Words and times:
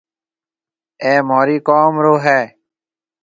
اَي 1.03 1.13
مهورِي 1.27 1.57
قوم 1.67 1.95
رو 2.05 2.13
هيَ۔ 2.25 2.39